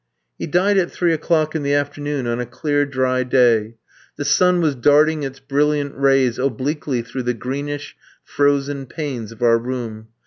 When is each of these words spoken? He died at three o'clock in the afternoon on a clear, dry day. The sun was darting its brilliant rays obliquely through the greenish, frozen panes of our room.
He 0.39 0.47
died 0.47 0.79
at 0.79 0.89
three 0.91 1.13
o'clock 1.13 1.53
in 1.55 1.61
the 1.61 1.75
afternoon 1.75 2.25
on 2.25 2.39
a 2.39 2.45
clear, 2.47 2.87
dry 2.87 3.21
day. 3.21 3.75
The 4.15 4.25
sun 4.25 4.59
was 4.59 4.73
darting 4.73 5.21
its 5.21 5.39
brilliant 5.39 5.95
rays 5.95 6.39
obliquely 6.39 7.03
through 7.03 7.21
the 7.21 7.35
greenish, 7.35 7.95
frozen 8.23 8.87
panes 8.87 9.31
of 9.31 9.43
our 9.43 9.59
room. 9.59 10.07